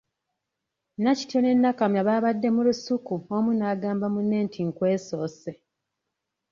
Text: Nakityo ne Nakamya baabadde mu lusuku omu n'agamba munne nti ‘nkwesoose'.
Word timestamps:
Nakityo 1.03 1.39
ne 1.41 1.51
Nakamya 1.55 2.01
baabadde 2.07 2.47
mu 2.55 2.61
lusuku 2.67 3.13
omu 3.37 3.51
n'agamba 3.55 4.05
munne 4.13 4.37
nti 4.45 4.59
‘nkwesoose'. 4.67 5.53